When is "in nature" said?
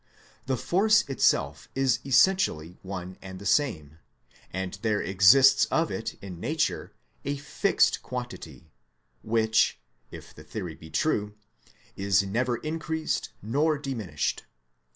6.23-6.91